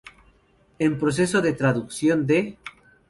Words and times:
En 0.79 0.97
proceso 0.97 1.43
de 1.43 1.53
traducción 1.53 2.25
de 2.25 2.57